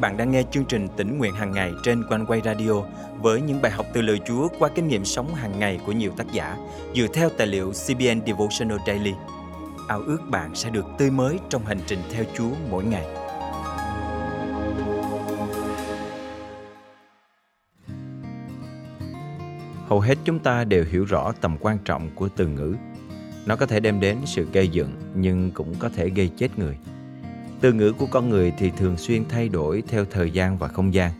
bạn 0.00 0.16
đang 0.16 0.30
nghe 0.30 0.42
chương 0.50 0.64
trình 0.64 0.88
tỉnh 0.96 1.18
nguyện 1.18 1.34
hàng 1.34 1.52
ngày 1.52 1.72
trên 1.82 2.04
quanh 2.08 2.26
quay 2.26 2.40
radio 2.44 2.72
với 3.20 3.40
những 3.40 3.62
bài 3.62 3.72
học 3.72 3.86
từ 3.92 4.02
lời 4.02 4.20
Chúa 4.26 4.48
qua 4.58 4.68
kinh 4.74 4.88
nghiệm 4.88 5.04
sống 5.04 5.34
hàng 5.34 5.58
ngày 5.58 5.80
của 5.86 5.92
nhiều 5.92 6.12
tác 6.16 6.32
giả 6.32 6.56
dựa 6.94 7.06
theo 7.14 7.28
tài 7.28 7.46
liệu 7.46 7.70
CBN 7.72 8.26
Devotional 8.26 8.78
Daily. 8.86 9.12
Ao 9.88 10.00
ước 10.00 10.18
bạn 10.30 10.54
sẽ 10.54 10.70
được 10.70 10.84
tươi 10.98 11.10
mới 11.10 11.38
trong 11.48 11.66
hành 11.66 11.78
trình 11.86 11.98
theo 12.12 12.24
Chúa 12.34 12.50
mỗi 12.70 12.84
ngày. 12.84 13.04
Hầu 19.86 20.00
hết 20.00 20.18
chúng 20.24 20.38
ta 20.38 20.64
đều 20.64 20.84
hiểu 20.90 21.04
rõ 21.04 21.32
tầm 21.40 21.56
quan 21.60 21.78
trọng 21.84 22.10
của 22.14 22.28
từ 22.36 22.46
ngữ. 22.46 22.74
Nó 23.46 23.56
có 23.56 23.66
thể 23.66 23.80
đem 23.80 24.00
đến 24.00 24.16
sự 24.24 24.48
gây 24.52 24.68
dựng 24.68 24.92
nhưng 25.14 25.50
cũng 25.50 25.74
có 25.78 25.88
thể 25.88 26.08
gây 26.08 26.30
chết 26.36 26.58
người. 26.58 26.78
Từ 27.60 27.72
ngữ 27.72 27.92
của 27.92 28.06
con 28.06 28.28
người 28.28 28.52
thì 28.58 28.70
thường 28.70 28.96
xuyên 28.96 29.24
thay 29.28 29.48
đổi 29.48 29.82
theo 29.88 30.04
thời 30.10 30.30
gian 30.30 30.58
và 30.58 30.68
không 30.68 30.94
gian. 30.94 31.12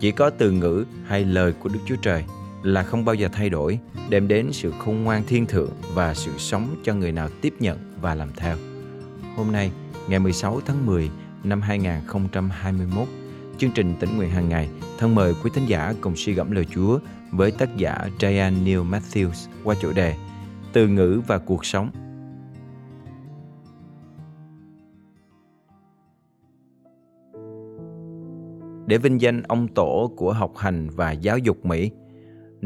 Chỉ 0.00 0.10
có 0.10 0.30
từ 0.30 0.50
ngữ 0.50 0.84
hay 1.06 1.24
lời 1.24 1.52
của 1.52 1.68
Đức 1.68 1.80
Chúa 1.86 1.96
Trời 2.02 2.24
là 2.62 2.82
không 2.82 3.04
bao 3.04 3.14
giờ 3.14 3.28
thay 3.32 3.50
đổi, 3.50 3.78
đem 4.08 4.28
đến 4.28 4.48
sự 4.52 4.72
khôn 4.78 5.04
ngoan 5.04 5.22
thiên 5.26 5.46
thượng 5.46 5.70
và 5.94 6.14
sự 6.14 6.32
sống 6.38 6.76
cho 6.84 6.94
người 6.94 7.12
nào 7.12 7.28
tiếp 7.40 7.54
nhận 7.60 7.78
và 8.00 8.14
làm 8.14 8.28
theo. 8.36 8.56
Hôm 9.36 9.52
nay, 9.52 9.70
ngày 10.08 10.18
16 10.18 10.60
tháng 10.66 10.86
10 10.86 11.10
năm 11.44 11.60
2021, 11.60 13.08
chương 13.58 13.70
trình 13.70 13.94
tỉnh 14.00 14.16
nguyện 14.16 14.30
hàng 14.30 14.48
ngày 14.48 14.68
thân 14.98 15.14
mời 15.14 15.34
quý 15.42 15.50
thính 15.54 15.68
giả 15.68 15.94
cùng 16.00 16.16
suy 16.16 16.32
gẫm 16.32 16.50
lời 16.50 16.66
Chúa 16.74 16.98
với 17.30 17.50
tác 17.50 17.76
giả 17.76 18.08
Diane 18.20 18.56
Neil 18.64 18.80
Matthews 18.80 19.48
qua 19.64 19.74
chủ 19.80 19.92
đề 19.92 20.14
Từ 20.72 20.88
ngữ 20.88 21.20
và 21.26 21.38
cuộc 21.38 21.66
sống– 21.66 21.90
để 28.86 28.98
vinh 28.98 29.20
danh 29.20 29.42
ông 29.42 29.68
tổ 29.68 30.12
của 30.16 30.32
học 30.32 30.56
hành 30.56 30.88
và 30.90 31.12
giáo 31.12 31.38
dục 31.38 31.66
Mỹ, 31.66 31.90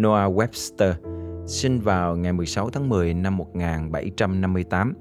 Noah 0.01 0.33
Webster, 0.33 0.93
sinh 1.47 1.81
vào 1.81 2.17
ngày 2.17 2.33
16 2.33 2.71
tháng 2.71 2.89
10 2.89 3.15
năm 3.15 3.37
1758. 3.37 4.95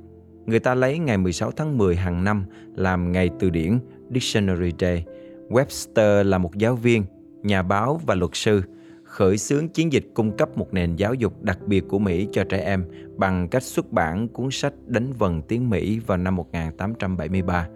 Người 0.46 0.60
ta 0.60 0.76
lấy 0.76 1.00
ngày 1.00 1.18
16 1.18 1.52
tháng 1.52 1.78
10 1.78 1.96
hàng 1.96 2.24
năm 2.24 2.46
làm 2.76 3.12
ngày 3.12 3.30
từ 3.40 3.50
điển 3.50 3.80
Dictionary 4.14 4.72
Day. 4.80 5.06
Webster 5.50 6.24
là 6.24 6.38
một 6.38 6.56
giáo 6.56 6.76
viên, 6.76 7.04
nhà 7.44 7.64
báo 7.64 8.02
và 8.06 8.16
luật 8.16 8.32
sư, 8.34 8.62
khởi 9.04 9.38
xướng 9.38 9.70
chiến 9.70 9.94
dịch 9.94 10.06
cung 10.14 10.38
cấp 10.38 10.58
một 10.58 10.74
nền 10.74 10.96
giáo 10.96 11.14
dục 11.14 11.44
đặc 11.44 11.60
biệt 11.66 11.84
của 11.88 12.00
Mỹ 12.00 12.28
cho 12.32 12.44
trẻ 12.44 12.60
em 12.60 12.86
bằng 13.18 13.48
cách 13.50 13.64
xuất 13.64 13.92
bản 13.92 14.28
cuốn 14.28 14.48
sách 14.52 14.74
Đánh 14.86 15.14
vần 15.14 15.42
tiếng 15.42 15.70
Mỹ 15.70 16.00
vào 16.00 16.18
năm 16.18 16.36
1873 16.36 17.68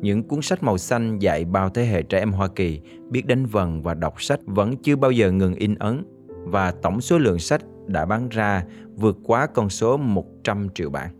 những 0.00 0.22
cuốn 0.22 0.42
sách 0.42 0.62
màu 0.62 0.78
xanh 0.78 1.18
dạy 1.18 1.44
bao 1.44 1.70
thế 1.70 1.84
hệ 1.84 2.02
trẻ 2.02 2.18
em 2.18 2.32
Hoa 2.32 2.48
Kỳ 2.48 2.80
biết 3.10 3.26
đánh 3.26 3.46
vần 3.46 3.82
và 3.82 3.94
đọc 3.94 4.22
sách 4.22 4.40
vẫn 4.46 4.76
chưa 4.76 4.96
bao 4.96 5.10
giờ 5.10 5.32
ngừng 5.32 5.54
in 5.54 5.74
ấn 5.74 6.04
và 6.28 6.70
tổng 6.70 7.00
số 7.00 7.18
lượng 7.18 7.38
sách 7.38 7.62
đã 7.86 8.06
bán 8.06 8.28
ra 8.28 8.64
vượt 8.94 9.16
quá 9.24 9.46
con 9.46 9.70
số 9.70 9.96
100 9.96 10.68
triệu 10.74 10.90
bản. 10.90 11.10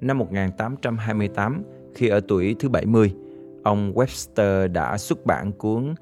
Năm 0.00 0.18
1828, 0.18 1.62
khi 1.94 2.08
ở 2.08 2.20
tuổi 2.28 2.56
thứ 2.58 2.68
70, 2.68 3.14
ông 3.64 3.92
Webster 3.94 4.72
đã 4.72 4.98
xuất 4.98 5.26
bản 5.26 5.52
cuốn 5.52 5.94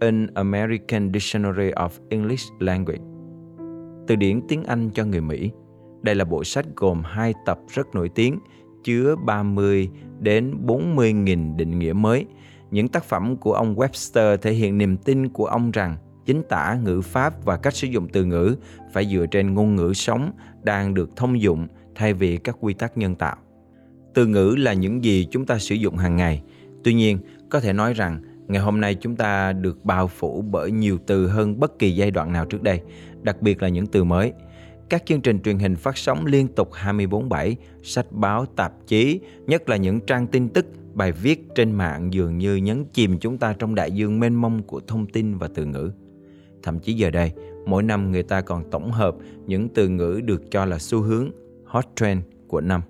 An 0.00 0.26
American 0.34 1.12
Dictionary 1.12 1.70
of 1.70 1.88
English 2.08 2.52
Language, 2.58 3.02
từ 4.06 4.16
điển 4.16 4.40
tiếng 4.48 4.64
Anh 4.64 4.90
cho 4.94 5.04
người 5.04 5.20
Mỹ. 5.20 5.50
Đây 6.02 6.14
là 6.14 6.24
bộ 6.24 6.44
sách 6.44 6.66
gồm 6.76 7.02
hai 7.04 7.34
tập 7.46 7.58
rất 7.68 7.94
nổi 7.94 8.08
tiếng 8.08 8.38
chứa 8.84 9.16
30 9.16 9.90
đến 10.20 10.54
40.000 10.66 11.56
định 11.56 11.78
nghĩa 11.78 11.92
mới. 11.92 12.26
Những 12.70 12.88
tác 12.88 13.04
phẩm 13.04 13.36
của 13.36 13.52
ông 13.52 13.74
Webster 13.76 14.36
thể 14.36 14.52
hiện 14.52 14.78
niềm 14.78 14.96
tin 14.96 15.28
của 15.28 15.46
ông 15.46 15.70
rằng 15.70 15.96
chính 16.26 16.42
tả 16.48 16.78
ngữ 16.84 17.00
pháp 17.00 17.44
và 17.44 17.56
cách 17.56 17.74
sử 17.74 17.86
dụng 17.86 18.08
từ 18.12 18.24
ngữ 18.24 18.56
phải 18.92 19.06
dựa 19.06 19.26
trên 19.26 19.54
ngôn 19.54 19.76
ngữ 19.76 19.92
sống 19.94 20.30
đang 20.62 20.94
được 20.94 21.16
thông 21.16 21.40
dụng 21.40 21.66
thay 21.94 22.14
vì 22.14 22.36
các 22.36 22.56
quy 22.60 22.74
tắc 22.74 22.98
nhân 22.98 23.14
tạo. 23.14 23.36
Từ 24.14 24.26
ngữ 24.26 24.54
là 24.58 24.72
những 24.72 25.04
gì 25.04 25.28
chúng 25.30 25.46
ta 25.46 25.58
sử 25.58 25.74
dụng 25.74 25.96
hàng 25.96 26.16
ngày. 26.16 26.42
Tuy 26.84 26.94
nhiên, 26.94 27.18
có 27.50 27.60
thể 27.60 27.72
nói 27.72 27.92
rằng 27.92 28.22
ngày 28.48 28.62
hôm 28.62 28.80
nay 28.80 28.94
chúng 28.94 29.16
ta 29.16 29.52
được 29.52 29.84
bao 29.84 30.08
phủ 30.08 30.44
bởi 30.50 30.70
nhiều 30.70 30.98
từ 31.06 31.26
hơn 31.26 31.60
bất 31.60 31.78
kỳ 31.78 31.90
giai 31.90 32.10
đoạn 32.10 32.32
nào 32.32 32.46
trước 32.46 32.62
đây, 32.62 32.80
đặc 33.22 33.42
biệt 33.42 33.62
là 33.62 33.68
những 33.68 33.86
từ 33.86 34.04
mới– 34.04 34.32
các 34.90 35.06
chương 35.06 35.20
trình 35.20 35.40
truyền 35.40 35.58
hình 35.58 35.76
phát 35.76 35.96
sóng 35.96 36.26
liên 36.26 36.48
tục 36.48 36.70
24/7, 36.72 37.54
sách 37.82 38.06
báo, 38.10 38.46
tạp 38.46 38.72
chí, 38.86 39.20
nhất 39.46 39.68
là 39.68 39.76
những 39.76 40.00
trang 40.00 40.26
tin 40.26 40.48
tức, 40.48 40.66
bài 40.94 41.12
viết 41.12 41.48
trên 41.54 41.72
mạng 41.72 42.12
dường 42.12 42.38
như 42.38 42.56
nhấn 42.56 42.84
chìm 42.92 43.18
chúng 43.18 43.38
ta 43.38 43.54
trong 43.58 43.74
đại 43.74 43.92
dương 43.92 44.20
mênh 44.20 44.34
mông 44.34 44.62
của 44.62 44.80
thông 44.86 45.06
tin 45.06 45.38
và 45.38 45.48
từ 45.54 45.64
ngữ. 45.64 45.92
Thậm 46.62 46.78
chí 46.78 46.92
giờ 46.92 47.10
đây, 47.10 47.32
mỗi 47.66 47.82
năm 47.82 48.12
người 48.12 48.22
ta 48.22 48.40
còn 48.40 48.70
tổng 48.70 48.92
hợp 48.92 49.16
những 49.46 49.68
từ 49.68 49.88
ngữ 49.88 50.20
được 50.24 50.50
cho 50.50 50.64
là 50.64 50.78
xu 50.78 51.00
hướng 51.00 51.30
hot 51.64 51.84
trend 51.96 52.22
của 52.48 52.60
năm. 52.60 52.82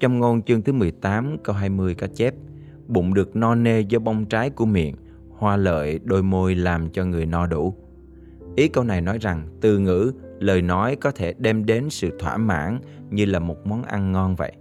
Trong 0.00 0.18
ngôn 0.18 0.42
chương 0.42 0.62
thứ 0.62 0.72
18 0.72 1.36
câu 1.44 1.56
20 1.56 1.94
có 1.94 2.06
chép 2.06 2.34
Bụng 2.86 3.14
được 3.14 3.36
no 3.36 3.54
nê 3.54 3.80
do 3.80 3.98
bông 3.98 4.26
trái 4.26 4.50
của 4.50 4.66
miệng, 4.66 4.96
hoa 5.30 5.56
lợi 5.56 6.00
đôi 6.04 6.22
môi 6.22 6.54
làm 6.54 6.90
cho 6.90 7.04
người 7.04 7.26
no 7.26 7.46
đủ. 7.46 7.74
Ý 8.58 8.68
câu 8.68 8.84
này 8.84 9.00
nói 9.00 9.18
rằng 9.20 9.48
từ 9.60 9.78
ngữ, 9.78 10.12
lời 10.38 10.62
nói 10.62 10.96
có 10.96 11.10
thể 11.10 11.34
đem 11.38 11.66
đến 11.66 11.90
sự 11.90 12.10
thỏa 12.18 12.36
mãn 12.36 12.80
như 13.10 13.24
là 13.24 13.38
một 13.38 13.66
món 13.66 13.82
ăn 13.82 14.12
ngon 14.12 14.36
vậy. 14.36 14.52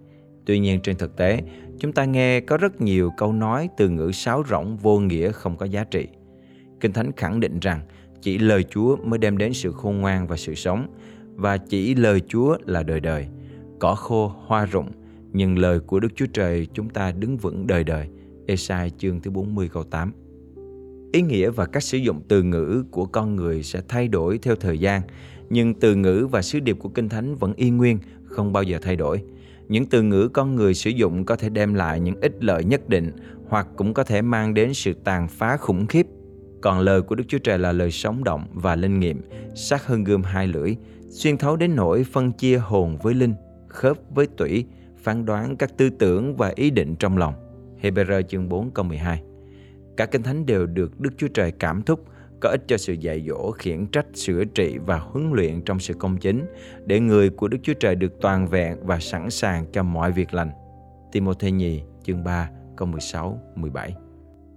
Tuy 0.45 0.59
nhiên 0.59 0.81
trên 0.81 0.97
thực 0.97 1.17
tế, 1.17 1.41
chúng 1.79 1.91
ta 1.91 2.05
nghe 2.05 2.39
có 2.39 2.57
rất 2.57 2.81
nhiều 2.81 3.11
câu 3.17 3.33
nói 3.33 3.69
từ 3.77 3.89
ngữ 3.89 4.11
sáo 4.13 4.43
rỗng 4.49 4.77
vô 4.77 4.99
nghĩa 4.99 5.31
không 5.31 5.57
có 5.57 5.65
giá 5.65 5.83
trị. 5.83 6.07
Kinh 6.79 6.93
thánh 6.93 7.11
khẳng 7.11 7.39
định 7.39 7.59
rằng 7.59 7.81
chỉ 8.21 8.37
lời 8.37 8.63
chúa 8.63 8.95
mới 8.95 9.19
đem 9.19 9.37
đến 9.37 9.53
sự 9.53 9.71
khôn 9.71 9.97
ngoan 9.97 10.27
và 10.27 10.37
sự 10.37 10.55
sống, 10.55 10.87
và 11.35 11.57
chỉ 11.57 11.95
lời 11.95 12.21
chúa 12.27 12.57
là 12.65 12.83
đời 12.83 12.99
đời. 12.99 13.27
Cỏ 13.79 13.95
khô, 13.95 14.27
hoa 14.45 14.65
rụng, 14.65 14.91
nhưng 15.33 15.57
lời 15.57 15.79
của 15.79 15.99
đức 15.99 16.09
chúa 16.15 16.27
trời 16.33 16.67
chúng 16.73 16.89
ta 16.89 17.11
đứng 17.11 17.37
vững 17.37 17.67
đời 17.67 17.83
đời. 17.83 18.07
Esai 18.47 18.91
chương 18.97 19.21
thứ 19.21 19.31
40 19.31 19.69
câu 19.73 19.83
8 19.83 20.11
Ý 21.11 21.21
nghĩa 21.21 21.49
và 21.49 21.65
cách 21.65 21.83
sử 21.83 21.97
dụng 21.97 22.21
từ 22.27 22.43
ngữ 22.43 22.83
của 22.91 23.05
con 23.05 23.35
người 23.35 23.63
sẽ 23.63 23.81
thay 23.87 24.07
đổi 24.07 24.37
theo 24.37 24.55
thời 24.55 24.77
gian 24.77 25.01
nhưng 25.49 25.73
từ 25.73 25.95
ngữ 25.95 26.27
và 26.31 26.41
sứ 26.41 26.59
điệp 26.59 26.77
của 26.79 26.89
Kinh 26.89 27.09
Thánh 27.09 27.35
vẫn 27.35 27.53
y 27.55 27.69
nguyên, 27.69 27.99
không 28.25 28.53
bao 28.53 28.63
giờ 28.63 28.79
thay 28.81 28.95
đổi. 28.95 29.23
Những 29.67 29.85
từ 29.85 30.03
ngữ 30.03 30.29
con 30.33 30.55
người 30.55 30.73
sử 30.73 30.89
dụng 30.89 31.25
có 31.25 31.35
thể 31.35 31.49
đem 31.49 31.73
lại 31.73 31.99
những 31.99 32.21
ích 32.21 32.43
lợi 32.43 32.63
nhất 32.63 32.89
định 32.89 33.11
hoặc 33.47 33.67
cũng 33.75 33.93
có 33.93 34.03
thể 34.03 34.21
mang 34.21 34.53
đến 34.53 34.73
sự 34.73 34.93
tàn 34.93 35.27
phá 35.27 35.57
khủng 35.57 35.87
khiếp. 35.87 36.07
Còn 36.61 36.79
lời 36.79 37.01
của 37.01 37.15
Đức 37.15 37.23
Chúa 37.27 37.37
Trời 37.37 37.59
là 37.59 37.71
lời 37.71 37.91
sống 37.91 38.23
động 38.23 38.47
và 38.53 38.75
linh 38.75 38.99
nghiệm, 38.99 39.21
sắc 39.55 39.85
hơn 39.85 40.03
gươm 40.03 40.23
hai 40.23 40.47
lưỡi, 40.47 40.75
xuyên 41.09 41.37
thấu 41.37 41.55
đến 41.55 41.75
nỗi 41.75 42.03
phân 42.03 42.31
chia 42.31 42.57
hồn 42.57 42.97
với 43.03 43.13
linh, 43.13 43.33
khớp 43.67 43.97
với 44.15 44.27
tủy, 44.27 44.65
phán 45.03 45.25
đoán 45.25 45.57
các 45.57 45.77
tư 45.77 45.89
tưởng 45.89 46.35
và 46.35 46.53
ý 46.55 46.69
định 46.69 46.95
trong 46.95 47.17
lòng. 47.17 47.33
Hebrew 47.81 48.21
chương 48.21 48.49
4 48.49 48.71
câu 48.71 48.85
12 48.85 49.21
Cả 49.97 50.05
Kinh 50.05 50.23
Thánh 50.23 50.45
đều 50.45 50.65
được 50.65 50.99
Đức 50.99 51.09
Chúa 51.17 51.27
Trời 51.27 51.51
cảm 51.51 51.81
thúc 51.81 52.05
có 52.39 52.49
ích 52.49 52.63
cho 52.67 52.77
sự 52.77 52.93
dạy 52.93 53.25
dỗ, 53.27 53.51
khiển 53.51 53.87
trách, 53.87 54.05
sửa 54.13 54.45
trị 54.45 54.77
và 54.77 54.97
huấn 54.97 55.31
luyện 55.33 55.61
trong 55.61 55.79
sự 55.79 55.93
công 55.93 56.17
chính, 56.17 56.45
để 56.85 56.99
người 56.99 57.29
của 57.29 57.47
Đức 57.47 57.57
Chúa 57.63 57.73
Trời 57.73 57.95
được 57.95 58.13
toàn 58.21 58.47
vẹn 58.47 58.77
và 58.83 58.99
sẵn 58.99 59.29
sàng 59.29 59.65
cho 59.71 59.83
mọi 59.83 60.11
việc 60.11 60.33
lành. 60.33 60.51
Timôthê 61.11 61.51
nhì, 61.51 61.81
chương 62.03 62.23
3, 62.23 62.49
câu 62.75 62.87
16, 62.87 63.39
17 63.55 63.95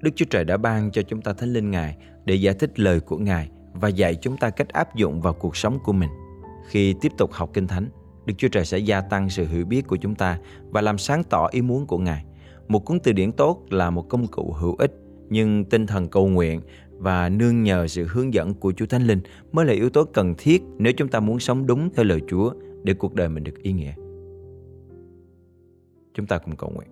Đức 0.01 0.11
Chúa 0.17 0.25
Trời 0.31 0.45
đã 0.45 0.57
ban 0.57 0.91
cho 0.91 1.03
chúng 1.03 1.23
ta 1.23 1.33
Thánh 1.33 1.53
Linh 1.53 1.71
Ngài 1.71 1.97
để 2.25 2.35
giải 2.35 2.55
thích 2.55 2.81
lời 2.81 3.01
của 3.01 3.19
Ngài 3.19 3.49
và 3.73 3.89
dạy 3.89 4.15
chúng 4.15 4.37
ta 4.37 4.51
cách 4.51 4.69
áp 4.69 4.97
dụng 4.97 5.21
vào 5.21 5.33
cuộc 5.33 5.57
sống 5.57 5.79
của 5.85 5.93
mình. 5.93 6.11
Khi 6.69 6.95
tiếp 7.01 7.13
tục 7.19 7.33
học 7.33 7.51
Kinh 7.55 7.67
Thánh, 7.67 7.89
Đức 8.27 8.35
Chúa 8.39 8.49
Trời 8.49 8.65
sẽ 8.65 8.79
gia 8.79 9.01
tăng 9.01 9.31
sự 9.31 9.47
hiểu 9.47 9.65
biết 9.65 9.87
của 9.87 9.97
chúng 9.97 10.15
ta 10.15 10.39
và 10.71 10.81
làm 10.81 10.99
sáng 10.99 11.25
tỏ 11.25 11.49
ý 11.53 11.63
muốn 11.63 11.87
của 11.87 11.99
Ngài. 11.99 12.25
Một 12.69 12.85
cuốn 12.85 13.01
từ 13.01 13.13
điển 13.13 13.33
tốt 13.33 13.63
là 13.71 13.91
một 13.91 14.09
công 14.09 14.27
cụ 14.27 14.53
hữu 14.53 14.77
ích, 14.77 14.93
nhưng 15.31 15.65
tinh 15.65 15.87
thần 15.87 16.09
cầu 16.09 16.29
nguyện 16.29 16.61
và 16.99 17.29
nương 17.29 17.63
nhờ 17.63 17.87
sự 17.89 18.07
hướng 18.11 18.35
dẫn 18.35 18.55
của 18.55 18.73
Chúa 18.73 18.87
Thánh 18.87 19.03
Linh 19.03 19.21
mới 19.53 19.67
là 19.67 19.73
yếu 19.73 19.91
tố 19.91 20.05
cần 20.05 20.35
thiết 20.39 20.63
nếu 20.79 20.93
chúng 20.93 21.09
ta 21.09 21.21
muốn 21.21 21.39
sống 21.39 21.67
đúng 21.67 21.91
theo 21.95 22.05
lời 22.05 22.21
Chúa 22.29 22.53
để 22.83 22.95
cuộc 22.95 23.15
đời 23.15 23.29
mình 23.29 23.45
được 23.45 23.63
ý 23.63 23.73
nghĩa. 23.73 23.93
Chúng 26.15 26.27
ta 26.27 26.39
cùng 26.39 26.57
cầu 26.57 26.71
nguyện. 26.71 26.89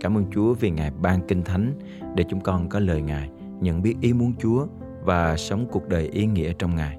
Cảm 0.00 0.16
ơn 0.16 0.24
Chúa 0.32 0.54
vì 0.54 0.70
Ngài 0.70 0.90
ban 1.02 1.20
kinh 1.28 1.42
thánh 1.42 1.72
để 2.16 2.24
chúng 2.30 2.40
con 2.40 2.68
có 2.68 2.78
lời 2.78 3.02
Ngài, 3.02 3.30
nhận 3.60 3.82
biết 3.82 3.94
ý 4.00 4.12
muốn 4.12 4.32
Chúa 4.38 4.66
và 5.04 5.36
sống 5.36 5.66
cuộc 5.72 5.88
đời 5.88 6.08
ý 6.08 6.26
nghĩa 6.26 6.52
trong 6.58 6.76
Ngài. 6.76 6.98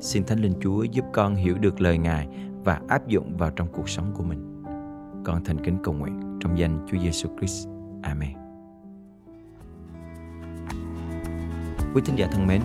Xin 0.00 0.24
Thánh 0.24 0.40
Linh 0.40 0.54
Chúa 0.60 0.82
giúp 0.82 1.04
con 1.12 1.34
hiểu 1.34 1.54
được 1.58 1.80
lời 1.80 1.98
Ngài 1.98 2.28
và 2.64 2.80
áp 2.88 3.08
dụng 3.08 3.36
vào 3.36 3.50
trong 3.50 3.68
cuộc 3.72 3.88
sống 3.88 4.12
của 4.14 4.22
mình. 4.22 4.62
Con 5.24 5.44
thành 5.44 5.64
kính 5.64 5.78
cầu 5.82 5.94
nguyện 5.94 6.20
trong 6.40 6.58
danh 6.58 6.86
Chúa 6.90 6.98
Giêsu 6.98 7.28
Christ. 7.38 7.69
Amen. 8.02 8.32
Quý 11.94 12.02
thính 12.04 12.16
giả 12.16 12.28
thân 12.32 12.46
mến, 12.46 12.60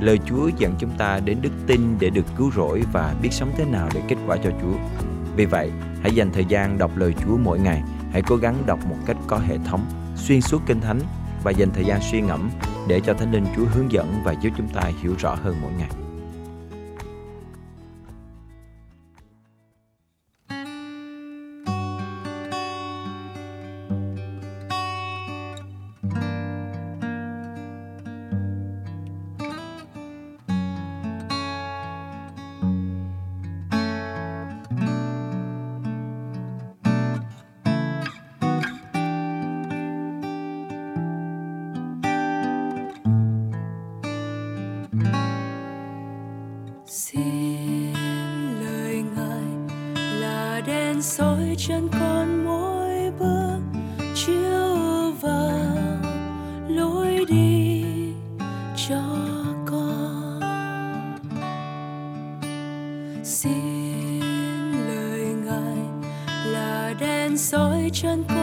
lời 0.00 0.18
Chúa 0.26 0.50
dẫn 0.58 0.74
chúng 0.78 0.90
ta 0.98 1.20
đến 1.24 1.38
đức 1.42 1.52
tin 1.66 1.80
để 2.00 2.10
được 2.10 2.26
cứu 2.36 2.50
rỗi 2.50 2.82
và 2.92 3.14
biết 3.22 3.32
sống 3.32 3.52
thế 3.56 3.64
nào 3.64 3.88
để 3.94 4.02
kết 4.08 4.16
quả 4.26 4.36
cho 4.44 4.50
Chúa. 4.62 5.06
Vì 5.36 5.44
vậy, 5.44 5.72
hãy 6.02 6.14
dành 6.14 6.30
thời 6.32 6.44
gian 6.44 6.78
đọc 6.78 6.90
lời 6.96 7.14
Chúa 7.24 7.36
mỗi 7.36 7.60
ngày 7.60 7.82
hãy 8.12 8.22
cố 8.26 8.36
gắng 8.36 8.62
đọc 8.66 8.78
một 8.86 8.96
cách 9.06 9.16
có 9.26 9.38
hệ 9.38 9.58
thống, 9.58 9.86
xuyên 10.14 10.40
suốt 10.40 10.62
kinh 10.66 10.80
thánh 10.80 11.00
và 11.44 11.50
dành 11.50 11.70
thời 11.74 11.84
gian 11.84 12.00
suy 12.10 12.20
ngẫm 12.20 12.50
để 12.88 13.00
cho 13.00 13.14
Thánh 13.14 13.32
Linh 13.32 13.46
Chúa 13.56 13.64
hướng 13.64 13.92
dẫn 13.92 14.20
và 14.24 14.34
giúp 14.42 14.50
chúng 14.56 14.68
ta 14.68 14.82
hiểu 15.02 15.14
rõ 15.18 15.34
hơn 15.34 15.56
mỗi 15.62 15.72
ngày. 15.78 16.05
Chân 51.58 51.88
con 51.92 52.44
mỗi 52.44 53.10
bước 53.18 53.60
chiếu 54.14 55.12
vào 55.20 55.76
lối 56.68 57.24
đi 57.28 57.84
cho 58.88 59.02
con. 59.66 60.40
Xin 63.24 64.30
lời 64.88 65.20
ngài 65.44 65.78
là 66.52 66.94
đèn 67.00 67.38
soi 67.38 67.90
chân 67.92 68.24
con 68.28 68.35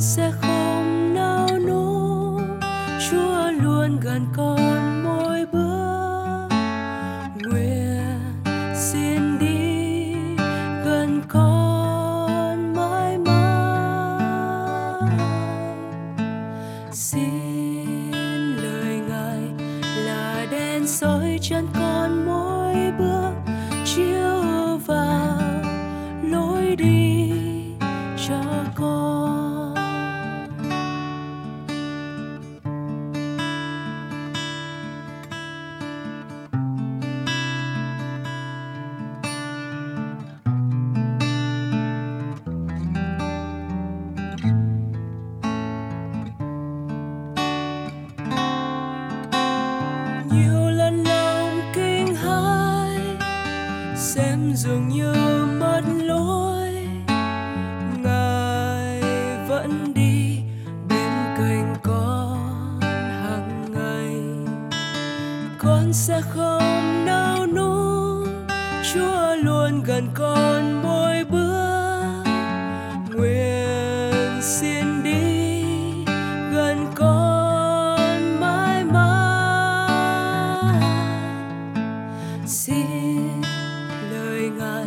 con 0.00 0.04
sẽ 0.04 0.32
không 0.40 1.14
nao 1.14 1.48
núng 1.66 2.60
chúa 3.10 3.50
luôn 3.62 4.00
gần 4.00 4.26
con 4.36 5.02
mỗi 5.04 5.46
bước. 5.52 6.48
Nguyện 7.42 8.20
xin 8.74 9.38
đi 9.38 10.14
gần 10.84 11.22
con 11.28 12.74
mãi 12.74 13.18
mãi. 13.18 15.10
Xin 16.92 18.56
lời 18.56 19.00
ngài 19.08 19.42
là 20.04 20.46
đèn 20.50 20.86
soi 20.86 21.38
chân 21.42 21.66
con. 21.74 21.89
Con 65.90 65.94
sẽ 65.94 66.20
không 66.20 67.04
nao 67.06 67.46
núng. 67.46 68.46
Chúa 68.94 69.36
luôn 69.42 69.82
gần 69.82 70.08
con 70.14 70.82
mỗi 70.82 71.24
bước. 71.24 72.24
Nguyện 73.14 74.42
xin 74.42 75.02
đi 75.02 75.62
gần 76.52 76.86
con 76.94 78.40
mãi 78.40 78.84
mãi. 78.84 80.00
Xin 82.46 83.42
lời 84.12 84.50
ngài 84.58 84.86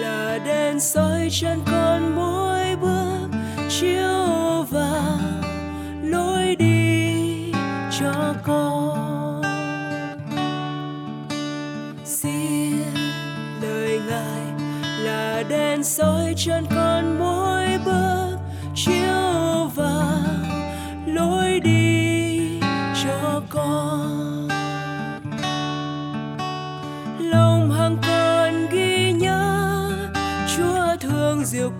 là 0.00 0.38
đèn 0.44 0.80
soi 0.80 1.28
chân 1.30 1.60
con 1.66 2.16
mỗi 2.16 2.43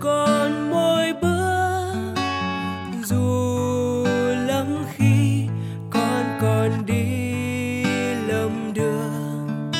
còn 0.05 0.25
con 0.25 0.69
mỗi 0.69 1.13
bước, 1.21 2.13
dù 3.03 4.05
lắm 4.47 4.85
khi 4.95 5.47
con 5.89 6.23
còn 6.41 6.85
đi 6.85 7.83
lầm 8.27 8.73
đường. 8.73 9.71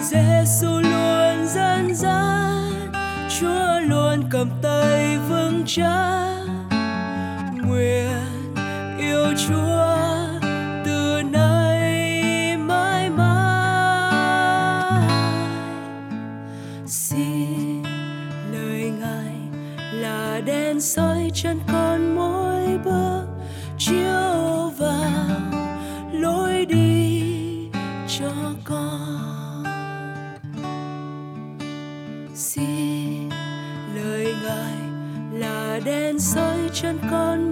Giêsu 0.00 0.80
luôn 0.80 1.46
dẫn 1.46 1.94
dắt, 1.94 2.72
Chúa 3.40 3.80
luôn 3.80 4.22
cầm 4.30 4.48
tay 4.62 5.18
vững 5.28 5.62
chắc. 5.66 6.41
Đèn 20.44 20.80
soi 20.80 21.30
chân 21.34 21.60
con 21.72 22.14
mỗi 22.14 22.78
bước 22.84 23.26
chiếu 23.78 24.70
vào 24.78 25.40
lối 26.12 26.66
đi 26.66 27.22
cho 28.18 28.32
con. 28.64 29.64
Xin 32.34 33.28
lời 33.94 34.34
ngài 34.42 34.76
là 35.32 35.80
đèn 35.84 36.18
soi 36.18 36.58
chân 36.72 36.98
con 37.10 37.51